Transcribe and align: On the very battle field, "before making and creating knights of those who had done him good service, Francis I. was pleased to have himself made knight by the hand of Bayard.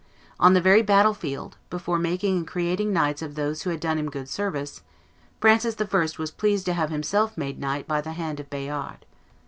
On 0.39 0.55
the 0.55 0.61
very 0.61 0.81
battle 0.81 1.13
field, 1.13 1.57
"before 1.69 1.99
making 1.99 2.35
and 2.37 2.47
creating 2.47 2.91
knights 2.91 3.21
of 3.21 3.35
those 3.35 3.61
who 3.61 3.69
had 3.69 3.79
done 3.79 3.99
him 3.99 4.09
good 4.09 4.27
service, 4.27 4.81
Francis 5.39 5.75
I. 5.79 6.07
was 6.17 6.31
pleased 6.31 6.65
to 6.65 6.73
have 6.73 6.89
himself 6.89 7.37
made 7.37 7.59
knight 7.59 7.87
by 7.87 8.01
the 8.01 8.13
hand 8.13 8.39
of 8.39 8.49
Bayard. 8.49 9.05